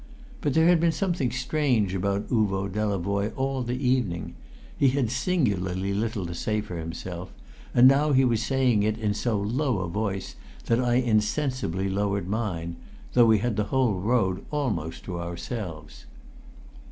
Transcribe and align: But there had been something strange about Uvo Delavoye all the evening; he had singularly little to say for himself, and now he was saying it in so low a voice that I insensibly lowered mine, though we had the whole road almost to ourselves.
But 0.41 0.55
there 0.55 0.67
had 0.67 0.79
been 0.79 0.91
something 0.91 1.29
strange 1.29 1.93
about 1.93 2.29
Uvo 2.31 2.67
Delavoye 2.67 3.33
all 3.35 3.61
the 3.61 3.75
evening; 3.87 4.33
he 4.75 4.87
had 4.87 5.11
singularly 5.11 5.93
little 5.93 6.25
to 6.25 6.33
say 6.33 6.59
for 6.59 6.79
himself, 6.79 7.31
and 7.75 7.87
now 7.87 8.11
he 8.11 8.25
was 8.25 8.41
saying 8.41 8.81
it 8.81 8.97
in 8.97 9.13
so 9.13 9.37
low 9.39 9.77
a 9.77 9.87
voice 9.87 10.35
that 10.65 10.79
I 10.79 10.95
insensibly 10.95 11.87
lowered 11.87 12.27
mine, 12.27 12.77
though 13.13 13.27
we 13.27 13.37
had 13.37 13.57
the 13.57 13.65
whole 13.65 13.93
road 13.99 14.43
almost 14.49 15.03
to 15.03 15.19
ourselves. 15.19 16.07